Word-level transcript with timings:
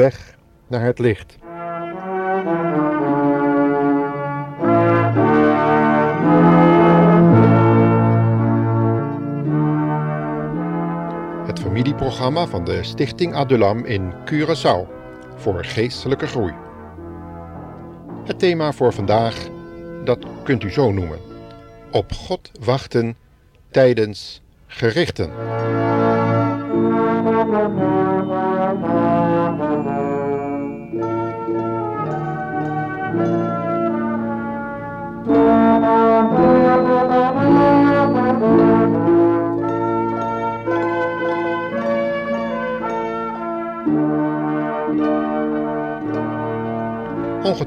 Weg 0.00 0.34
naar 0.66 0.84
het 0.84 0.98
licht. 0.98 1.36
Het 11.46 11.60
familieprogramma 11.60 12.46
van 12.46 12.64
de 12.64 12.78
Stichting 12.82 13.34
Adulam 13.34 13.84
in 13.84 14.12
Curaçao 14.24 14.88
voor 15.36 15.64
geestelijke 15.64 16.26
groei. 16.26 16.54
Het 18.24 18.38
thema 18.38 18.72
voor 18.72 18.92
vandaag, 18.92 19.48
dat 20.04 20.26
kunt 20.42 20.62
u 20.62 20.70
zo 20.70 20.92
noemen. 20.92 21.18
Op 21.90 22.12
God 22.12 22.50
wachten 22.60 23.16
tijdens 23.70 24.42
gerichten. 24.66 25.30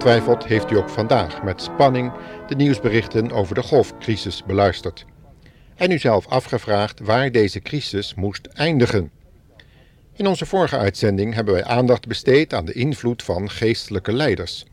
Ongetwijfeld 0.04 0.46
heeft 0.46 0.72
u 0.72 0.78
ook 0.78 0.90
vandaag 0.90 1.44
met 1.44 1.62
spanning 1.62 2.12
de 2.48 2.56
nieuwsberichten 2.56 3.32
over 3.32 3.56
de 3.56 3.62
golfcrisis 3.62 4.44
beluisterd. 4.44 5.06
En 5.76 5.92
u 5.92 5.98
zelf 5.98 6.28
afgevraagd 6.28 7.00
waar 7.00 7.32
deze 7.32 7.60
crisis 7.60 8.14
moest 8.14 8.46
eindigen. 8.46 9.12
In 10.14 10.28
onze 10.28 10.46
vorige 10.46 10.78
uitzending 10.78 11.34
hebben 11.34 11.54
wij 11.54 11.64
aandacht 11.64 12.08
besteed 12.08 12.54
aan 12.54 12.66
de 12.66 12.74
invloed 12.74 13.24
van 13.24 13.50
geestelijke 13.50 14.14
leiders, 14.14 14.66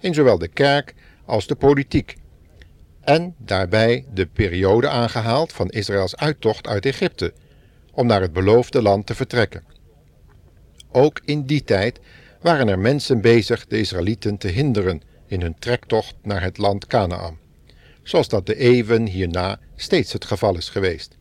in 0.00 0.14
zowel 0.14 0.38
de 0.38 0.48
kerk 0.48 0.94
als 1.24 1.46
de 1.46 1.54
politiek. 1.54 2.16
En 3.00 3.34
daarbij 3.38 4.04
de 4.14 4.26
periode 4.26 4.88
aangehaald 4.88 5.52
van 5.52 5.68
Israëls 5.68 6.16
uittocht 6.16 6.66
uit 6.66 6.86
Egypte, 6.86 7.32
om 7.92 8.06
naar 8.06 8.20
het 8.20 8.32
beloofde 8.32 8.82
land 8.82 9.06
te 9.06 9.14
vertrekken. 9.14 9.64
Ook 10.92 11.20
in 11.24 11.42
die 11.42 11.64
tijd 11.64 12.00
waren 12.40 12.68
er 12.68 12.78
mensen 12.78 13.20
bezig 13.20 13.66
de 13.66 13.78
Israëlieten 13.78 14.38
te 14.38 14.48
hinderen 14.48 15.02
in 15.26 15.40
hun 15.40 15.58
trektocht 15.58 16.14
naar 16.22 16.42
het 16.42 16.58
land 16.58 16.86
Canaan, 16.86 17.38
zoals 18.02 18.28
dat 18.28 18.46
de 18.46 18.56
eeuwen 18.56 19.06
hierna 19.06 19.58
steeds 19.76 20.12
het 20.12 20.24
geval 20.24 20.56
is 20.56 20.68
geweest. 20.68 21.16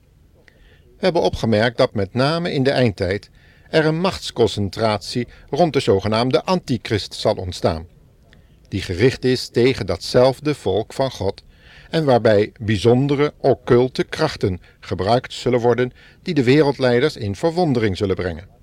We 0.45 1.03
hebben 1.03 1.21
opgemerkt 1.21 1.77
dat 1.77 1.93
met 1.93 2.13
name 2.13 2.53
in 2.53 2.63
de 2.63 2.71
eindtijd 2.71 3.29
er 3.69 3.85
een 3.85 3.99
machtsconcentratie 3.99 5.27
rond 5.49 5.73
de 5.73 5.79
zogenaamde 5.79 6.43
antichrist 6.43 7.13
zal 7.13 7.35
ontstaan, 7.35 7.87
die 8.67 8.81
gericht 8.81 9.25
is 9.25 9.47
tegen 9.47 9.85
datzelfde 9.85 10.55
volk 10.55 10.93
van 10.93 11.11
God 11.11 11.43
en 11.89 12.05
waarbij 12.05 12.52
bijzondere 12.59 13.33
occulte 13.37 14.03
krachten 14.03 14.61
gebruikt 14.79 15.33
zullen 15.33 15.59
worden 15.59 15.91
die 16.21 16.33
de 16.33 16.43
wereldleiders 16.43 17.15
in 17.17 17.35
verwondering 17.35 17.97
zullen 17.97 18.15
brengen. 18.15 18.56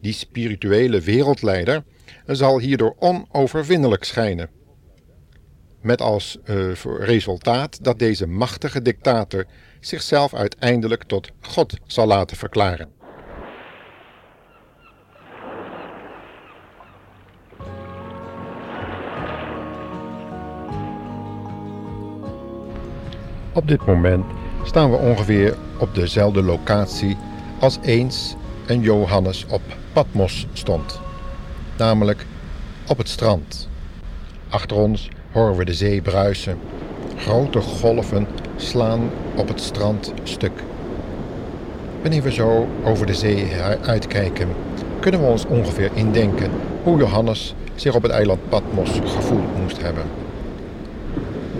Die 0.00 0.12
spirituele 0.12 1.00
wereldleider 1.00 1.84
zal 2.26 2.58
hierdoor 2.58 2.94
onoverwinnelijk 2.98 4.04
schijnen. 4.04 4.50
Met 5.80 6.00
als 6.00 6.38
uh, 6.44 6.72
resultaat 6.98 7.84
dat 7.84 7.98
deze 7.98 8.26
machtige 8.26 8.82
dictator 8.82 9.44
zichzelf 9.80 10.34
uiteindelijk 10.34 11.02
tot 11.02 11.30
God 11.40 11.78
zal 11.86 12.06
laten 12.06 12.36
verklaren. 12.36 12.88
Op 23.52 23.68
dit 23.68 23.86
moment 23.86 24.24
staan 24.64 24.90
we 24.90 24.96
ongeveer 24.96 25.56
op 25.78 25.94
dezelfde 25.94 26.42
locatie 26.42 27.16
als 27.58 27.78
eens 27.82 28.34
een 28.66 28.80
Johannes 28.80 29.46
op 29.48 29.62
Patmos 29.92 30.46
stond, 30.52 31.00
namelijk 31.76 32.26
op 32.88 32.98
het 32.98 33.08
strand. 33.08 33.68
Achter 34.48 34.76
ons 34.76 35.08
horen 35.32 35.56
we 35.56 35.64
de 35.64 35.74
zee 35.74 36.02
bruisen. 36.02 36.58
Grote 37.16 37.60
golven 37.60 38.26
slaan 38.56 39.10
op 39.36 39.48
het 39.48 39.60
strand 39.60 40.12
stuk. 40.22 40.62
Wanneer 42.02 42.22
we 42.22 42.32
zo 42.32 42.68
over 42.84 43.06
de 43.06 43.14
zee 43.14 43.50
uitkijken, 43.82 44.48
kunnen 45.00 45.20
we 45.20 45.26
ons 45.26 45.46
ongeveer 45.46 45.90
indenken 45.94 46.50
hoe 46.82 46.98
Johannes 46.98 47.54
zich 47.74 47.94
op 47.94 48.02
het 48.02 48.12
eiland 48.12 48.48
Patmos 48.48 48.90
gevoeld 48.90 49.60
moest 49.62 49.82
hebben. 49.82 50.04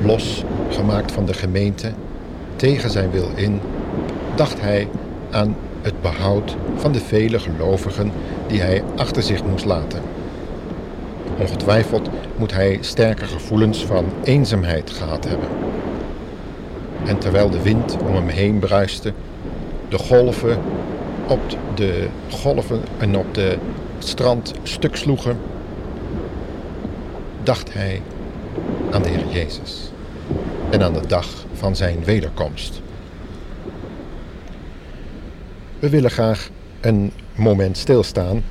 Los 0.03 0.45
gemaakt 0.71 1.13
van 1.13 1.25
de 1.25 1.35
gemeente, 1.35 1.93
tegen 2.57 2.91
zijn 2.91 3.11
wil 3.11 3.29
in, 3.35 3.61
dacht 4.35 4.61
hij 4.61 4.89
aan 5.31 5.57
het 5.83 6.01
behoud 6.01 6.57
van 6.77 6.93
de 6.93 7.01
vele 7.01 7.39
gelovigen 7.39 8.13
die 8.47 8.61
hij 8.61 8.83
achter 8.97 9.23
zich 9.23 9.45
moest 9.45 9.65
laten. 9.65 10.01
Ongetwijfeld 11.39 12.09
moet 12.37 12.53
hij 12.53 12.79
sterke 12.81 13.25
gevoelens 13.25 13.85
van 13.85 14.05
eenzaamheid 14.25 14.91
gehad 14.91 15.25
hebben. 15.25 15.49
En 17.05 17.19
terwijl 17.19 17.51
de 17.51 17.63
wind 17.63 17.97
om 18.07 18.15
hem 18.15 18.29
heen 18.29 18.59
bruiste, 18.59 19.13
de 19.89 19.99
golven 19.99 20.59
op 21.29 21.41
de 21.75 22.09
golven 22.29 22.81
en 22.99 23.17
op 23.17 23.35
de 23.35 23.59
strand 23.99 24.55
stuk 24.63 24.97
sloegen, 24.97 25.39
dacht 27.43 27.73
hij 27.73 28.03
aan 28.91 29.03
de 29.03 29.09
Heer 29.09 29.27
Jezus 29.29 29.91
en 30.71 30.83
aan 30.83 30.93
de 30.93 31.07
dag 31.07 31.27
van 31.53 31.77
zijn 31.77 32.05
wederkomst. 32.05 32.81
We 35.81 35.89
willen 35.89 36.11
graag 36.11 36.51
een 36.81 37.13
moment 37.35 37.77
stilstaan 37.77 38.43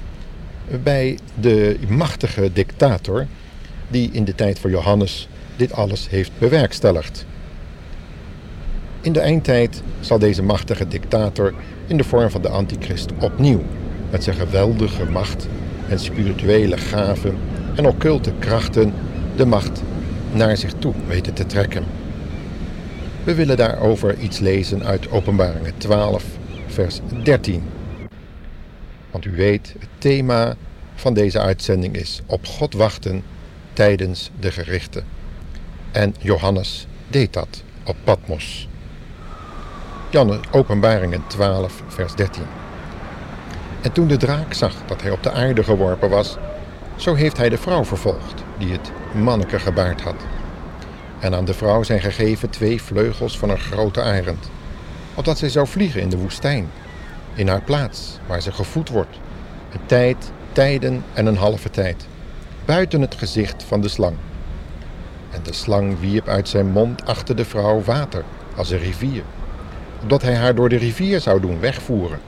bij 0.83 1.17
de 1.39 1.77
machtige 1.87 2.53
dictator 2.53 3.25
die 3.87 4.09
in 4.11 4.23
de 4.23 4.35
tijd 4.35 4.59
van 4.59 4.69
Johannes 4.69 5.29
dit 5.55 5.73
alles 5.73 6.09
heeft 6.09 6.31
bewerkstelligd. 6.37 7.25
In 9.01 9.13
de 9.13 9.19
eindtijd 9.19 9.81
zal 9.99 10.19
deze 10.19 10.43
machtige 10.43 10.87
dictator 10.87 11.53
in 11.87 11.97
de 11.97 12.03
vorm 12.03 12.29
van 12.29 12.41
de 12.41 12.49
antichrist 12.49 13.11
opnieuw 13.19 13.61
met 14.09 14.23
zijn 14.23 14.35
geweldige 14.35 15.05
macht 15.05 15.47
en 15.89 15.99
spirituele 15.99 16.77
gaven 16.77 17.37
en 17.75 17.85
occulte 17.85 18.31
krachten 18.39 18.93
de 19.35 19.45
macht 19.45 19.81
naar 20.33 20.57
zich 20.57 20.73
toe 20.79 20.93
weten 21.07 21.33
te 21.33 21.45
trekken. 21.45 21.83
We 23.23 23.35
willen 23.35 23.57
daarover 23.57 24.17
iets 24.17 24.39
lezen 24.39 24.83
uit 24.83 25.11
Openbaringen 25.11 25.73
12, 25.77 26.23
vers 26.69 26.99
13. 27.23 27.63
Want 29.11 29.25
u 29.25 29.35
weet, 29.35 29.75
het 29.79 29.89
thema 29.97 30.55
van 30.95 31.13
deze 31.13 31.39
uitzending 31.39 31.95
is 31.95 32.21
op 32.25 32.45
God 32.45 32.73
wachten 32.73 33.23
tijdens 33.73 34.31
de 34.39 34.51
gerichten. 34.51 35.03
En 35.91 36.15
Johannes 36.19 36.87
deed 37.07 37.33
dat 37.33 37.63
op 37.83 37.95
Patmos. 38.03 38.67
Janne, 40.09 40.39
Openbaringen 40.51 41.23
12, 41.27 41.83
vers 41.87 42.15
13. 42.15 42.43
En 43.81 43.91
toen 43.91 44.07
de 44.07 44.17
draak 44.17 44.53
zag 44.53 44.75
dat 44.85 45.01
hij 45.01 45.11
op 45.11 45.23
de 45.23 45.31
aarde 45.31 45.63
geworpen 45.63 46.09
was, 46.09 46.37
zo 46.95 47.13
heeft 47.13 47.37
hij 47.37 47.49
de 47.49 47.57
vrouw 47.57 47.85
vervolgd, 47.85 48.43
die 48.57 48.71
het 48.71 48.91
manneke 49.13 49.59
gebaard 49.59 50.01
had. 50.01 50.15
En 51.19 51.35
aan 51.35 51.45
de 51.45 51.53
vrouw 51.53 51.83
zijn 51.83 52.01
gegeven 52.01 52.49
twee 52.49 52.81
vleugels 52.81 53.37
van 53.37 53.49
een 53.49 53.59
grote 53.59 54.01
arend, 54.01 54.49
opdat 55.19 55.37
zij 55.37 55.49
zou 55.49 55.67
vliegen 55.67 56.01
in 56.01 56.09
de 56.09 56.17
woestijn, 56.17 56.69
in 57.33 57.47
haar 57.47 57.61
plaats, 57.61 58.19
waar 58.27 58.41
ze 58.41 58.51
gevoed 58.51 58.89
wordt, 58.89 59.19
een 59.71 59.85
tijd, 59.85 60.31
tijden 60.51 61.03
en 61.13 61.25
een 61.25 61.37
halve 61.37 61.69
tijd, 61.69 62.07
buiten 62.65 63.01
het 63.01 63.15
gezicht 63.15 63.63
van 63.63 63.81
de 63.81 63.87
slang. 63.87 64.15
En 65.29 65.43
de 65.43 65.53
slang 65.53 65.99
wierp 65.99 66.27
uit 66.27 66.49
zijn 66.49 66.71
mond 66.71 67.05
achter 67.05 67.35
de 67.35 67.45
vrouw 67.45 67.81
water, 67.81 68.23
als 68.55 68.69
een 68.69 68.79
rivier, 68.79 69.23
opdat 70.01 70.21
hij 70.21 70.35
haar 70.35 70.55
door 70.55 70.69
de 70.69 70.77
rivier 70.77 71.19
zou 71.19 71.41
doen 71.41 71.59
wegvoeren. 71.59 72.19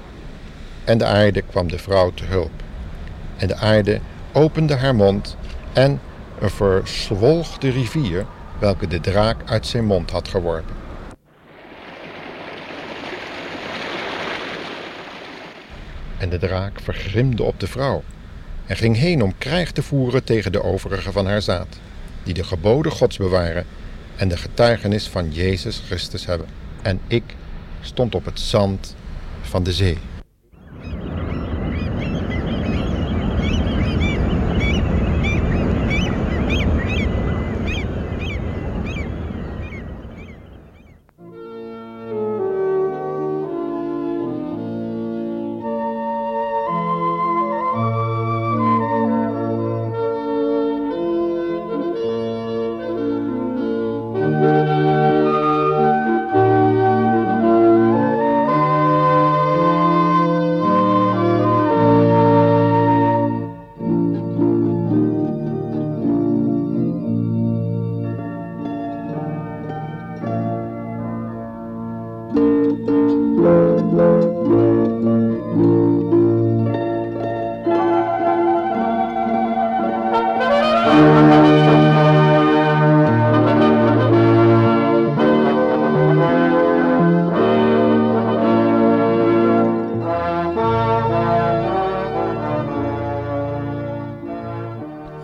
En 0.83 0.97
de 0.97 1.05
aarde 1.05 1.41
kwam 1.41 1.67
de 1.67 1.79
vrouw 1.79 2.11
te 2.13 2.25
hulp. 2.25 2.63
En 3.37 3.47
de 3.47 3.55
aarde 3.55 3.99
opende 4.31 4.75
haar 4.75 4.95
mond 4.95 5.37
en 5.73 6.01
verzwolg 6.39 7.57
de 7.57 7.69
rivier 7.69 8.25
welke 8.59 8.87
de 8.87 8.99
draak 8.99 9.37
uit 9.45 9.67
zijn 9.67 9.85
mond 9.85 10.11
had 10.11 10.27
geworpen. 10.27 10.81
En 16.21 16.29
de 16.29 16.37
draak 16.37 16.79
vergrimde 16.79 17.43
op 17.43 17.59
de 17.59 17.67
vrouw 17.67 18.03
en 18.65 18.75
ging 18.75 18.97
heen 18.97 19.21
om 19.21 19.37
krijg 19.37 19.71
te 19.71 19.83
voeren 19.83 20.23
tegen 20.23 20.51
de 20.51 20.63
overigen 20.63 21.13
van 21.13 21.25
haar 21.25 21.41
zaad, 21.41 21.79
die 22.23 22.33
de 22.33 22.43
geboden 22.43 22.91
Gods 22.91 23.17
bewaren 23.17 23.65
en 24.15 24.27
de 24.27 24.37
getuigenis 24.37 25.07
van 25.07 25.31
Jezus 25.31 25.81
Christus 25.85 26.25
hebben. 26.25 26.47
En 26.81 26.99
ik 27.07 27.23
stond 27.81 28.15
op 28.15 28.25
het 28.25 28.39
zand 28.39 28.95
van 29.41 29.63
de 29.63 29.73
zee. 29.73 29.97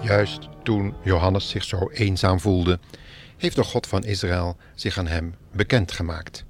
Juist 0.02 0.48
toen 0.64 0.94
Johannes 1.04 1.50
zich 1.50 1.64
zo 1.64 1.90
eenzaam 1.90 2.40
voelde, 2.40 2.80
heeft 3.38 3.56
de 3.56 3.64
God 3.64 3.88
van 3.88 4.04
Israël 4.04 4.58
zich 4.76 4.98
aan 4.98 5.08
hem 5.08 5.36
bekendgemaakt. 5.52 6.46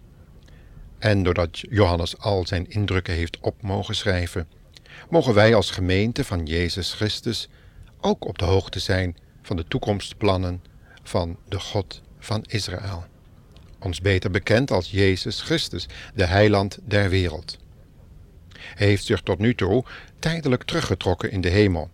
En 0.99 1.23
doordat 1.23 1.59
Johannes 1.59 2.17
al 2.17 2.45
zijn 2.47 2.69
indrukken 2.69 3.13
heeft 3.13 3.39
op 3.39 3.61
mogen 3.61 3.95
schrijven, 3.95 4.47
mogen 5.09 5.33
wij 5.33 5.55
als 5.55 5.71
gemeente 5.71 6.23
van 6.23 6.45
Jezus 6.45 6.93
Christus 6.93 7.49
ook 8.01 8.25
op 8.25 8.37
de 8.37 8.45
hoogte 8.45 8.79
zijn 8.79 9.15
van 9.47 9.55
de 9.55 9.65
toekomstplannen 9.67 10.61
van 11.03 11.37
de 11.49 11.59
God 11.59 12.01
van 12.19 12.43
Israël. 12.47 13.05
Ons 13.79 14.01
beter 14.01 14.31
bekend 14.31 14.71
als 14.71 14.91
Jezus 14.91 15.41
Christus, 15.41 15.87
de 16.15 16.25
heiland 16.25 16.79
der 16.85 17.09
wereld. 17.09 17.57
Hij 18.49 18.87
heeft 18.87 19.05
zich 19.05 19.21
tot 19.21 19.39
nu 19.39 19.55
toe 19.55 19.83
tijdelijk 20.19 20.63
teruggetrokken 20.63 21.31
in 21.31 21.41
de 21.41 21.49
hemel. 21.49 21.89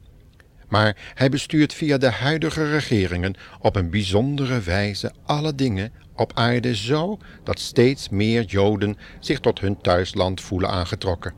Maar 0.67 0.97
hij 1.13 1.29
bestuurt 1.29 1.73
via 1.73 1.97
de 1.97 2.09
huidige 2.09 2.69
regeringen 2.69 3.35
op 3.59 3.75
een 3.75 3.89
bijzondere 3.89 4.59
wijze 4.59 5.11
alle 5.25 5.55
dingen 5.55 5.91
op 6.15 6.31
aarde 6.35 6.75
zo 6.75 7.17
dat 7.43 7.59
steeds 7.59 8.09
meer 8.09 8.43
Joden 8.43 8.97
zich 9.19 9.39
tot 9.39 9.59
hun 9.59 9.81
thuisland 9.81 10.41
voelen 10.41 10.69
aangetrokken. 10.69 11.33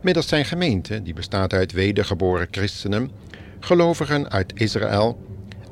Middels 0.00 0.28
zijn 0.28 0.44
gemeente, 0.44 1.02
die 1.02 1.14
bestaat 1.14 1.52
uit 1.52 1.72
wedergeboren 1.72 2.48
christenen, 2.50 3.10
gelovigen 3.64 4.30
uit 4.30 4.52
Israël 4.60 5.20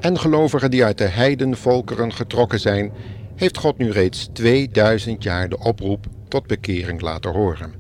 en 0.01 0.19
gelovigen 0.19 0.71
die 0.71 0.85
uit 0.85 0.99
de 0.99 1.05
heidenvolkeren 1.05 2.13
getrokken 2.13 2.61
zijn, 2.61 2.93
heeft 3.35 3.59
God 3.59 3.79
nu 3.79 3.91
reeds 3.91 4.29
2000 4.33 5.23
jaar 5.23 5.49
de 5.49 5.59
oproep 5.59 6.07
tot 6.29 6.47
bekering 6.47 7.01
laten 7.01 7.33
horen. 7.33 7.73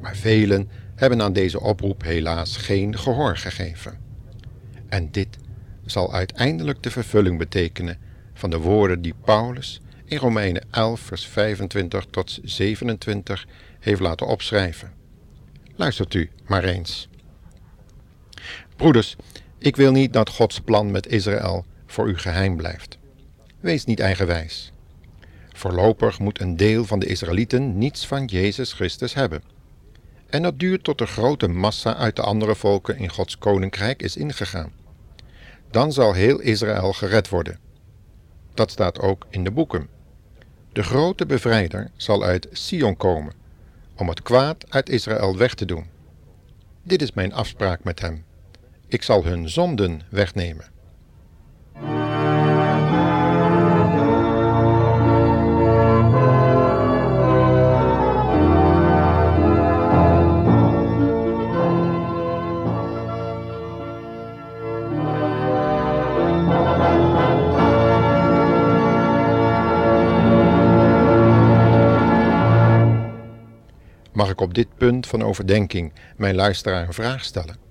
Maar 0.00 0.16
velen 0.16 0.68
hebben 0.94 1.22
aan 1.22 1.32
deze 1.32 1.60
oproep 1.60 2.02
helaas 2.02 2.56
geen 2.56 2.98
gehoor 2.98 3.36
gegeven. 3.36 3.98
En 4.88 5.08
dit 5.10 5.36
zal 5.84 6.12
uiteindelijk 6.12 6.82
de 6.82 6.90
vervulling 6.90 7.38
betekenen 7.38 7.98
van 8.34 8.50
de 8.50 8.58
woorden 8.58 9.02
die 9.02 9.14
Paulus 9.24 9.80
in 10.04 10.18
Romeinen 10.18 10.64
11, 10.70 11.00
vers 11.00 11.26
25 11.26 12.06
tot 12.10 12.38
27 12.42 13.46
heeft 13.78 14.00
laten 14.00 14.26
opschrijven. 14.26 14.92
Luistert 15.74 16.14
u 16.14 16.30
maar 16.46 16.64
eens. 16.64 17.08
Broeders, 18.76 19.16
ik 19.58 19.76
wil 19.76 19.92
niet 19.92 20.12
dat 20.12 20.30
Gods 20.30 20.60
plan 20.60 20.90
met 20.90 21.06
Israël 21.06 21.64
voor 21.86 22.08
u 22.08 22.18
geheim 22.18 22.56
blijft. 22.56 22.98
Wees 23.60 23.84
niet 23.84 24.00
eigenwijs. 24.00 24.72
Voorlopig 25.52 26.18
moet 26.18 26.40
een 26.40 26.56
deel 26.56 26.84
van 26.84 26.98
de 26.98 27.06
Israëlieten 27.06 27.78
niets 27.78 28.06
van 28.06 28.24
Jezus 28.24 28.72
Christus 28.72 29.14
hebben. 29.14 29.42
En 30.26 30.42
dat 30.42 30.58
duurt 30.58 30.84
tot 30.84 30.98
de 30.98 31.06
grote 31.06 31.48
massa 31.48 31.96
uit 31.96 32.16
de 32.16 32.22
andere 32.22 32.54
volken 32.54 32.98
in 32.98 33.10
Gods 33.10 33.38
koninkrijk 33.38 34.02
is 34.02 34.16
ingegaan. 34.16 34.72
Dan 35.70 35.92
zal 35.92 36.12
heel 36.12 36.40
Israël 36.40 36.92
gered 36.92 37.28
worden. 37.28 37.58
Dat 38.54 38.70
staat 38.70 39.00
ook 39.00 39.26
in 39.30 39.44
de 39.44 39.50
boeken. 39.50 39.88
De 40.72 40.82
grote 40.82 41.26
bevrijder 41.26 41.90
zal 41.96 42.24
uit 42.24 42.48
Sion 42.52 42.96
komen, 42.96 43.32
om 43.94 44.08
het 44.08 44.22
kwaad 44.22 44.64
uit 44.68 44.88
Israël 44.88 45.36
weg 45.36 45.54
te 45.54 45.64
doen. 45.64 45.86
Dit 46.82 47.02
is 47.02 47.12
mijn 47.12 47.32
afspraak 47.32 47.84
met 47.84 48.00
hem. 48.00 48.24
Ik 48.88 49.02
zal 49.02 49.24
hun 49.24 49.48
zonden 49.48 50.00
wegnemen. 50.10 50.64
Mag 74.12 74.30
ik 74.30 74.40
op 74.40 74.54
dit 74.54 74.68
punt 74.76 75.06
van 75.06 75.22
overdenking 75.22 75.92
mijn 76.16 76.34
luisteraar 76.34 76.86
een 76.86 76.92
vraag 76.92 77.24
stellen? 77.24 77.65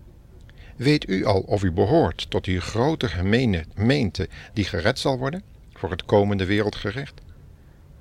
Weet 0.75 1.10
u 1.10 1.25
al 1.25 1.39
of 1.39 1.63
u 1.63 1.72
behoort 1.72 2.29
tot 2.29 2.44
die 2.44 2.62
grote 2.62 3.10
gemeente 3.10 4.27
die 4.53 4.65
gered 4.65 5.00
zal 5.00 5.17
worden 5.17 5.44
voor 5.74 5.89
het 5.89 6.05
komende 6.05 6.46
wereldgericht? 6.46 7.22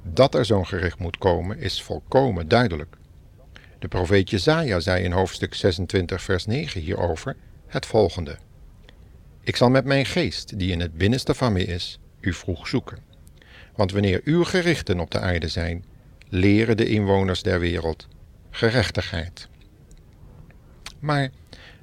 Dat 0.03 0.35
er 0.35 0.45
zo'n 0.45 0.67
gericht 0.67 0.99
moet 0.99 1.19
komen 1.19 1.59
is 1.59 1.83
volkomen 1.83 2.49
duidelijk. 2.49 2.97
De 3.79 3.89
profeet 3.89 4.31
Jezaja 4.31 4.81
zei 4.81 5.05
in 5.05 5.13
hoofdstuk 5.13 5.55
26 5.55 6.23
vers 6.23 6.47
9 6.47 6.81
hierover 6.81 7.37
het 7.67 7.87
volgende. 7.87 8.37
Ik 9.41 9.57
zal 9.57 9.71
met 9.71 9.85
mijn 9.85 10.07
geest, 10.07 10.59
die 10.59 10.71
in 10.71 10.81
het 10.81 10.95
binnenste 10.95 11.35
van 11.35 11.53
mij 11.53 11.63
is, 11.63 11.99
u 12.21 12.33
vroeg 12.33 12.69
zoeken. 12.69 12.99
Want 13.77 13.93
wanneer 13.93 14.21
uw 14.25 14.45
gerichten 14.45 15.01
op 15.01 15.11
de 15.11 15.21
aarde 15.21 15.49
zijn, 15.49 15.85
leren 16.29 16.77
de 16.77 16.89
inwoners 16.89 17.43
der 17.43 17.61
wereld 17.61 18.09
gerechtigheid. 18.51 19.49
Maar 20.99 21.31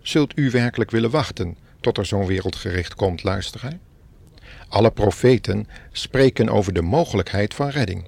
zult 0.02 0.38
u 0.38 0.50
werkelijk 0.50 0.92
willen 0.92 1.10
wachten 1.10 1.58
tot 1.82 1.98
er 1.98 2.06
zo'n 2.06 2.26
wereldgericht 2.26 2.96
komt, 2.96 3.24
luisteraar? 3.24 3.78
Alle 4.68 4.92
profeten 4.92 5.68
spreken 5.92 6.50
over 6.50 6.74
de 6.74 6.82
mogelijkheid 6.82 7.54
van 7.54 7.70
redding. 7.70 8.08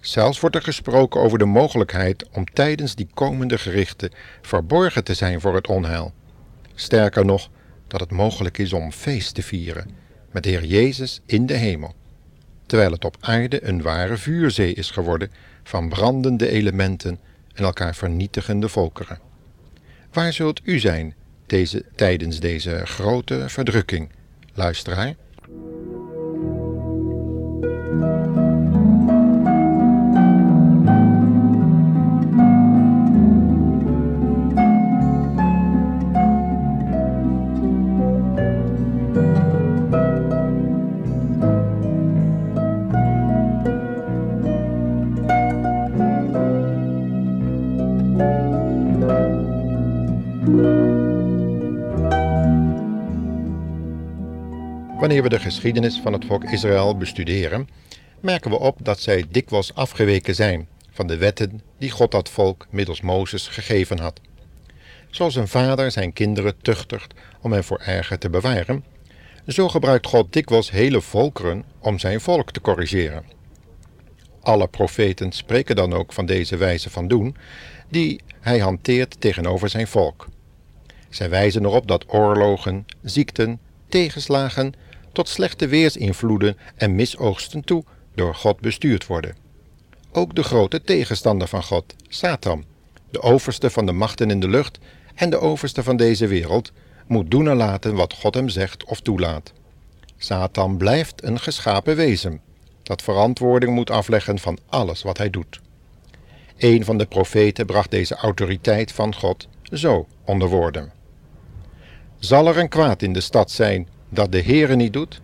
Zelfs 0.00 0.40
wordt 0.40 0.56
er 0.56 0.62
gesproken 0.62 1.20
over 1.20 1.38
de 1.38 1.44
mogelijkheid 1.44 2.28
om 2.32 2.44
tijdens 2.44 2.94
die 2.94 3.08
komende 3.14 3.58
gerichten 3.58 4.10
verborgen 4.42 5.04
te 5.04 5.14
zijn 5.14 5.40
voor 5.40 5.54
het 5.54 5.66
onheil. 5.66 6.12
Sterker 6.74 7.24
nog, 7.24 7.50
dat 7.86 8.00
het 8.00 8.10
mogelijk 8.10 8.58
is 8.58 8.72
om 8.72 8.92
feest 8.92 9.34
te 9.34 9.42
vieren 9.42 9.90
met 10.30 10.44
Heer 10.44 10.64
Jezus 10.64 11.20
in 11.26 11.46
de 11.46 11.54
hemel, 11.54 11.94
terwijl 12.66 12.92
het 12.92 13.04
op 13.04 13.16
aarde 13.20 13.64
een 13.64 13.82
ware 13.82 14.16
vuurzee 14.16 14.74
is 14.74 14.90
geworden 14.90 15.30
van 15.62 15.88
brandende 15.88 16.48
elementen 16.48 17.20
en 17.54 17.64
elkaar 17.64 17.94
vernietigende 17.94 18.68
volkeren. 18.68 19.29
Waar 20.12 20.32
zult 20.32 20.60
u 20.64 20.78
zijn 20.78 21.14
deze, 21.46 21.84
tijdens 21.94 22.40
deze 22.40 22.86
grote 22.86 23.44
verdrukking, 23.48 24.10
luisteraar? 24.54 25.14
Wanneer 55.10 55.28
we 55.30 55.36
de 55.36 55.44
geschiedenis 55.44 56.00
van 56.02 56.12
het 56.12 56.24
volk 56.24 56.44
Israël 56.44 56.96
bestuderen, 56.96 57.68
merken 58.20 58.50
we 58.50 58.58
op 58.58 58.78
dat 58.82 59.00
zij 59.00 59.24
dikwijls 59.30 59.74
afgeweken 59.74 60.34
zijn 60.34 60.68
van 60.90 61.06
de 61.06 61.16
wetten 61.16 61.60
die 61.78 61.90
God 61.90 62.10
dat 62.10 62.28
volk 62.28 62.66
middels 62.70 63.00
Mozes 63.00 63.48
gegeven 63.48 63.98
had. 63.98 64.20
Zoals 65.08 65.34
een 65.34 65.48
vader 65.48 65.90
zijn 65.90 66.12
kinderen 66.12 66.54
tuchtigt 66.62 67.14
om 67.40 67.52
hen 67.52 67.64
voor 67.64 67.78
erger 67.78 68.18
te 68.18 68.30
bewaren, 68.30 68.84
zo 69.46 69.68
gebruikt 69.68 70.06
God 70.06 70.32
dikwijls 70.32 70.70
hele 70.70 71.00
volkeren 71.00 71.64
om 71.78 71.98
zijn 71.98 72.20
volk 72.20 72.50
te 72.50 72.60
corrigeren. 72.60 73.24
Alle 74.40 74.68
profeten 74.68 75.32
spreken 75.32 75.76
dan 75.76 75.92
ook 75.92 76.12
van 76.12 76.26
deze 76.26 76.56
wijze 76.56 76.90
van 76.90 77.08
doen, 77.08 77.36
die 77.88 78.20
hij 78.40 78.58
hanteert 78.58 79.20
tegenover 79.20 79.68
zijn 79.68 79.86
volk. 79.86 80.28
Zij 81.08 81.30
wijzen 81.30 81.64
erop 81.64 81.86
dat 81.86 82.04
oorlogen, 82.08 82.86
ziekten, 83.02 83.60
tegenslagen 83.88 84.74
tot 85.12 85.28
slechte 85.28 85.68
weersinvloeden 85.68 86.56
en 86.76 86.94
misoogsten 86.94 87.64
toe 87.64 87.84
door 88.14 88.34
God 88.34 88.60
bestuurd 88.60 89.06
worden. 89.06 89.36
Ook 90.12 90.34
de 90.34 90.42
grote 90.42 90.82
tegenstander 90.82 91.48
van 91.48 91.62
God, 91.62 91.94
Satan, 92.08 92.64
de 93.10 93.22
overste 93.22 93.70
van 93.70 93.86
de 93.86 93.92
machten 93.92 94.30
in 94.30 94.40
de 94.40 94.48
lucht 94.48 94.78
en 95.14 95.30
de 95.30 95.40
overste 95.40 95.82
van 95.82 95.96
deze 95.96 96.26
wereld, 96.26 96.72
moet 97.06 97.30
doen 97.30 97.48
en 97.48 97.56
laten 97.56 97.94
wat 97.94 98.14
God 98.14 98.34
hem 98.34 98.48
zegt 98.48 98.84
of 98.84 99.00
toelaat. 99.00 99.52
Satan 100.16 100.76
blijft 100.76 101.24
een 101.24 101.40
geschapen 101.40 101.96
wezen, 101.96 102.40
dat 102.82 103.02
verantwoording 103.02 103.74
moet 103.74 103.90
afleggen 103.90 104.38
van 104.38 104.58
alles 104.68 105.02
wat 105.02 105.18
hij 105.18 105.30
doet. 105.30 105.60
Een 106.56 106.84
van 106.84 106.98
de 106.98 107.06
profeten 107.06 107.66
bracht 107.66 107.90
deze 107.90 108.14
autoriteit 108.14 108.92
van 108.92 109.14
God 109.14 109.48
zo 109.72 110.06
onder 110.24 110.48
woorden. 110.48 110.92
Zal 112.18 112.46
er 112.46 112.58
een 112.58 112.68
kwaad 112.68 113.02
in 113.02 113.12
de 113.12 113.20
stad 113.20 113.50
zijn 113.50 113.88
dat 114.10 114.32
de 114.32 114.42
Heere 114.42 114.76
niet 114.76 114.92
doet? 114.92 115.20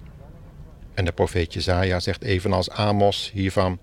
En 0.95 1.05
de 1.05 1.12
profeet 1.12 1.52
Jezaja 1.52 2.00
zegt 2.00 2.23
evenals 2.23 2.71
Amos 2.71 3.31
hiervan, 3.35 3.78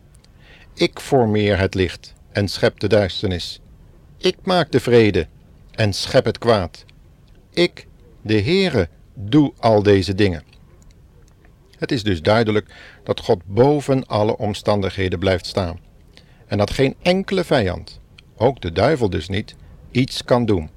Ik 0.74 1.00
formeer 1.00 1.60
het 1.60 1.74
licht 1.74 2.14
en 2.32 2.48
schep 2.48 2.80
de 2.80 2.88
duisternis. 2.88 3.60
Ik 4.18 4.38
maak 4.44 4.72
de 4.72 4.80
vrede 4.80 5.28
en 5.72 5.94
schep 5.94 6.26
het 6.26 6.38
kwaad. 6.38 6.86
Ik, 7.50 7.88
de 8.22 8.42
Heere, 8.42 8.90
doe 9.14 9.54
al 9.60 9.84
deze 9.84 10.16
dingen. 10.16 10.44
Het 11.78 11.92
is 11.92 12.04
dus 12.04 12.22
duidelijk 12.22 12.76
dat 13.04 13.20
God 13.20 13.42
boven 13.46 14.06
alle 14.06 14.38
omstandigheden 14.38 15.20
blijft 15.20 15.46
staan 15.46 15.80
en 16.48 16.58
dat 16.58 16.72
geen 16.72 16.96
enkele 17.02 17.44
vijand, 17.44 18.00
ook 18.36 18.62
de 18.62 18.72
duivel 18.72 19.10
dus 19.10 19.28
niet, 19.28 19.56
iets 19.92 20.24
kan 20.24 20.46
doen, 20.46 20.70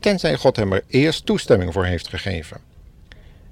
tenzij 0.00 0.36
God 0.36 0.56
hem 0.56 0.72
er 0.72 0.84
eerst 0.88 1.26
toestemming 1.26 1.72
voor 1.72 1.84
heeft 1.84 2.08
gegeven. 2.08 2.60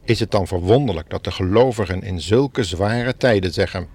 Is 0.04 0.20
het 0.20 0.30
dan 0.30 0.46
verwonderlijk 0.46 1.10
dat 1.10 1.24
de 1.24 1.30
gelovigen 1.30 2.02
in 2.02 2.20
zulke 2.20 2.64
zware 2.64 3.16
tijden 3.16 3.52
zeggen: 3.52 3.88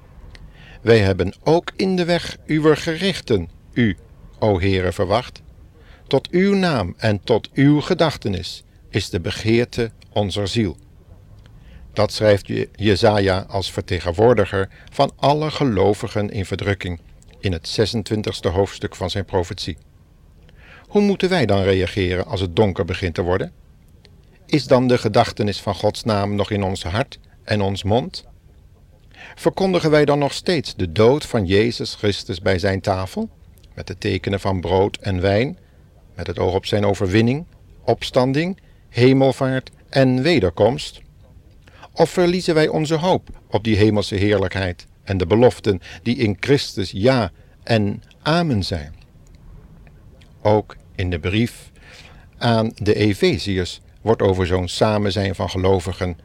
Wij 0.81 0.99
hebben 0.99 1.33
ook 1.43 1.71
in 1.75 1.95
de 1.95 2.05
weg 2.05 2.37
uw 2.45 2.75
gerichten, 2.75 3.49
u, 3.73 3.97
o 4.39 4.59
Heere, 4.59 4.91
verwacht. 4.91 5.41
Tot 6.07 6.29
uw 6.29 6.55
naam 6.55 6.93
en 6.97 7.23
tot 7.23 7.49
uw 7.53 7.81
gedachtenis 7.81 8.63
is 8.89 9.09
de 9.09 9.19
begeerte 9.19 9.91
onze 10.13 10.45
ziel. 10.45 10.77
Dat 11.93 12.11
schrijft 12.11 12.49
Jezaja 12.75 13.45
als 13.47 13.71
vertegenwoordiger 13.71 14.69
van 14.91 15.11
alle 15.15 15.51
gelovigen 15.51 16.29
in 16.29 16.45
verdrukking 16.45 16.99
in 17.39 17.51
het 17.51 17.79
26e 17.79 18.51
hoofdstuk 18.51 18.95
van 18.95 19.09
zijn 19.09 19.25
profetie. 19.25 19.77
Hoe 20.87 21.01
moeten 21.01 21.29
wij 21.29 21.45
dan 21.45 21.61
reageren 21.61 22.25
als 22.25 22.41
het 22.41 22.55
donker 22.55 22.85
begint 22.85 23.13
te 23.13 23.21
worden? 23.21 23.53
Is 24.49 24.67
dan 24.67 24.87
de 24.87 24.97
gedachtenis 24.97 25.61
van 25.61 25.75
Gods 25.75 26.03
naam 26.03 26.35
nog 26.35 26.51
in 26.51 26.63
ons 26.63 26.83
hart 26.83 27.19
en 27.43 27.61
ons 27.61 27.83
mond? 27.83 28.25
Verkondigen 29.35 29.91
wij 29.91 30.05
dan 30.05 30.19
nog 30.19 30.33
steeds 30.33 30.75
de 30.75 30.91
dood 30.91 31.25
van 31.25 31.45
Jezus 31.45 31.93
Christus 31.93 32.41
bij 32.41 32.59
zijn 32.59 32.81
tafel, 32.81 33.29
met 33.73 33.87
de 33.87 33.97
tekenen 33.97 34.39
van 34.39 34.61
brood 34.61 34.97
en 34.97 35.21
wijn, 35.21 35.57
met 36.15 36.27
het 36.27 36.39
oog 36.39 36.53
op 36.53 36.65
zijn 36.65 36.85
overwinning, 36.85 37.45
opstanding, 37.83 38.59
hemelvaart 38.89 39.71
en 39.89 40.21
wederkomst? 40.21 41.01
Of 41.93 42.09
verliezen 42.09 42.53
wij 42.53 42.67
onze 42.67 42.95
hoop 42.95 43.29
op 43.47 43.63
die 43.63 43.77
hemelse 43.77 44.15
heerlijkheid 44.15 44.87
en 45.03 45.17
de 45.17 45.25
beloften 45.25 45.81
die 46.03 46.15
in 46.15 46.37
Christus 46.39 46.91
ja 46.91 47.31
en 47.63 48.03
amen 48.21 48.63
zijn? 48.63 48.95
Ook 50.41 50.75
in 50.95 51.09
de 51.09 51.19
brief 51.19 51.71
aan 52.37 52.71
de 52.75 52.95
Efeziërs 52.95 53.81
wordt 54.01 54.21
over 54.21 54.47
zo'n 54.47 54.67
samenzijn 54.67 55.35
van 55.35 55.49
gelovigen, 55.49 56.17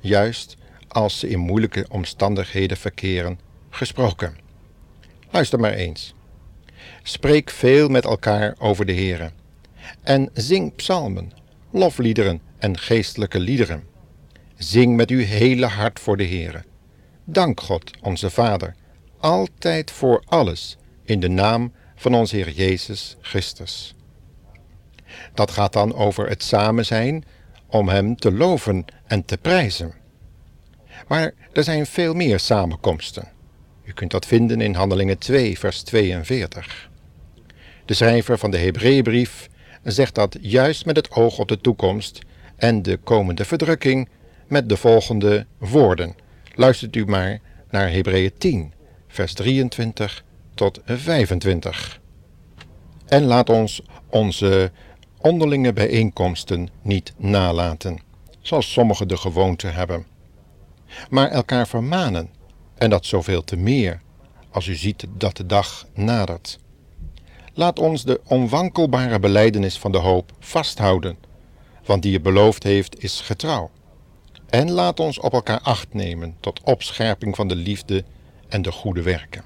juist 0.00 0.56
als 0.88 1.18
ze 1.18 1.28
in 1.28 1.38
moeilijke 1.38 1.86
omstandigheden 1.88 2.76
verkeren, 2.76 3.38
gesproken. 3.70 4.36
Luister 5.30 5.60
maar 5.60 5.72
eens. 5.72 6.14
Spreek 7.02 7.50
veel 7.50 7.88
met 7.88 8.04
elkaar 8.04 8.54
over 8.58 8.86
de 8.86 8.94
Heere 8.94 9.30
en 10.02 10.30
zing 10.32 10.74
psalmen, 10.74 11.32
lofliederen 11.70 12.40
en 12.58 12.78
geestelijke 12.78 13.40
liederen. 13.40 13.84
Zing 14.56 14.96
met 14.96 15.10
uw 15.10 15.24
hele 15.24 15.66
hart 15.66 16.00
voor 16.00 16.16
de 16.16 16.26
Heere. 16.26 16.64
Dank 17.24 17.60
God, 17.60 17.90
onze 18.00 18.30
Vader, 18.30 18.74
altijd 19.18 19.90
voor 19.90 20.22
alles, 20.26 20.76
in 21.04 21.20
de 21.20 21.28
naam 21.28 21.72
van 21.96 22.14
onze 22.14 22.36
Heer 22.36 22.50
Jezus 22.50 23.16
Christus. 23.20 23.94
Dat 25.34 25.50
gaat 25.50 25.72
dan 25.72 25.94
over 25.94 26.28
het 26.28 26.42
samen 26.42 26.84
zijn 26.84 27.24
om 27.66 27.88
Hem 27.88 28.16
te 28.16 28.32
loven 28.32 28.84
en 29.06 29.24
te 29.24 29.36
prijzen. 29.36 29.94
Maar 31.08 31.32
er 31.52 31.64
zijn 31.64 31.86
veel 31.86 32.14
meer 32.14 32.38
samenkomsten. 32.38 33.28
U 33.84 33.92
kunt 33.92 34.10
dat 34.10 34.26
vinden 34.26 34.60
in 34.60 34.74
Handelingen 34.74 35.18
2, 35.18 35.58
vers 35.58 35.82
42. 35.82 36.90
De 37.84 37.94
schrijver 37.94 38.38
van 38.38 38.50
de 38.50 38.58
Hebreeënbrief 38.58 39.48
zegt 39.82 40.14
dat 40.14 40.36
juist 40.40 40.86
met 40.86 40.96
het 40.96 41.10
oog 41.10 41.38
op 41.38 41.48
de 41.48 41.60
toekomst 41.60 42.20
en 42.56 42.82
de 42.82 42.96
komende 42.96 43.44
verdrukking 43.44 44.08
met 44.48 44.68
de 44.68 44.76
volgende 44.76 45.46
woorden. 45.58 46.14
Luistert 46.54 46.96
u 46.96 47.04
maar 47.04 47.40
naar 47.70 47.90
Hebreeën 47.90 48.32
10, 48.38 48.72
vers 49.08 49.34
23 49.34 50.24
tot 50.54 50.80
25. 50.84 52.00
En 53.06 53.22
laat 53.24 53.50
ons 53.50 53.82
onze 54.10 54.70
onderlinge 55.22 55.72
bijeenkomsten 55.72 56.68
niet 56.82 57.12
nalaten, 57.16 57.98
zoals 58.40 58.72
sommigen 58.72 59.08
de 59.08 59.16
gewoonte 59.16 59.66
hebben, 59.66 60.06
maar 61.10 61.28
elkaar 61.28 61.68
vermanen, 61.68 62.30
en 62.74 62.90
dat 62.90 63.06
zoveel 63.06 63.44
te 63.44 63.56
meer, 63.56 64.00
als 64.50 64.66
u 64.66 64.74
ziet 64.74 65.06
dat 65.16 65.36
de 65.36 65.46
dag 65.46 65.86
nadert. 65.94 66.58
Laat 67.54 67.78
ons 67.78 68.04
de 68.04 68.20
onwankelbare 68.26 69.18
beleidenis 69.18 69.78
van 69.78 69.92
de 69.92 69.98
hoop 69.98 70.32
vasthouden, 70.38 71.16
want 71.84 72.02
die 72.02 72.12
je 72.12 72.20
beloofd 72.20 72.62
heeft 72.62 73.02
is 73.02 73.20
getrouw. 73.20 73.70
En 74.48 74.70
laat 74.70 75.00
ons 75.00 75.18
op 75.18 75.32
elkaar 75.32 75.60
acht 75.60 75.94
nemen 75.94 76.36
tot 76.40 76.62
opscherping 76.62 77.36
van 77.36 77.48
de 77.48 77.56
liefde 77.56 78.04
en 78.48 78.62
de 78.62 78.72
goede 78.72 79.02
werken. 79.02 79.44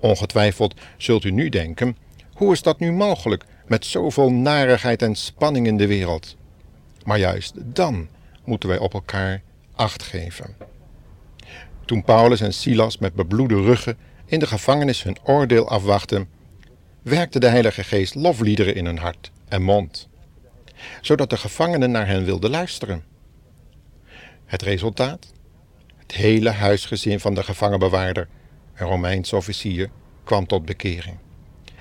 Ongetwijfeld 0.00 0.74
zult 0.96 1.24
u 1.24 1.30
nu 1.30 1.48
denken: 1.48 1.96
hoe 2.32 2.52
is 2.52 2.62
dat 2.62 2.78
nu 2.78 2.92
mogelijk 2.92 3.44
met 3.68 3.84
zoveel 3.84 4.32
narigheid 4.32 5.02
en 5.02 5.14
spanning 5.14 5.66
in 5.66 5.76
de 5.76 5.86
wereld? 5.86 6.36
Maar 7.04 7.18
juist 7.18 7.54
dan 7.56 8.08
moeten 8.44 8.68
wij 8.68 8.78
op 8.78 8.94
elkaar 8.94 9.42
acht 9.74 10.02
geven. 10.02 10.56
Toen 11.84 12.04
Paulus 12.04 12.40
en 12.40 12.54
Silas 12.54 12.98
met 12.98 13.14
bebloede 13.14 13.54
ruggen 13.54 13.98
in 14.26 14.38
de 14.38 14.46
gevangenis 14.46 15.02
hun 15.02 15.16
oordeel 15.22 15.68
afwachten, 15.68 16.28
werkte 17.02 17.40
de 17.40 17.48
Heilige 17.48 17.84
Geest 17.84 18.14
lofliederen 18.14 18.74
in 18.74 18.84
hun 18.84 18.98
hart 18.98 19.30
en 19.48 19.62
mond, 19.62 20.08
zodat 21.00 21.30
de 21.30 21.36
gevangenen 21.36 21.90
naar 21.90 22.06
hen 22.06 22.24
wilden 22.24 22.50
luisteren. 22.50 23.04
Het 24.44 24.62
resultaat? 24.62 25.32
Het 25.96 26.12
hele 26.12 26.50
huisgezin 26.50 27.20
van 27.20 27.34
de 27.34 27.42
gevangenbewaarder, 27.42 28.28
een 28.74 28.86
Romeins 28.86 29.32
officier, 29.32 29.90
kwam 30.24 30.46
tot 30.46 30.64
bekering. 30.64 31.16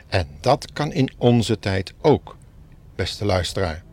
En 0.08 0.28
dat 0.42 0.72
kan 0.72 0.94
in 0.94 1.12
onze 1.18 1.60
tijd 1.60 1.94
ook, 2.02 2.38
beste 2.96 3.26
luisteraar. 3.26 3.87